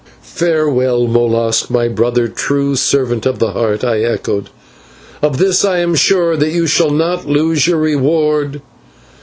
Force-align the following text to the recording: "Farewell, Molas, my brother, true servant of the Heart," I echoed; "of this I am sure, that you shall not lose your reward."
"Farewell, 0.23 1.05
Molas, 1.05 1.69
my 1.69 1.87
brother, 1.87 2.27
true 2.27 2.75
servant 2.75 3.27
of 3.27 3.37
the 3.37 3.51
Heart," 3.51 3.83
I 3.83 4.01
echoed; 4.01 4.49
"of 5.21 5.37
this 5.37 5.63
I 5.63 5.77
am 5.77 5.93
sure, 5.93 6.35
that 6.35 6.49
you 6.49 6.65
shall 6.65 6.89
not 6.89 7.27
lose 7.27 7.67
your 7.67 7.77
reward." 7.81 8.63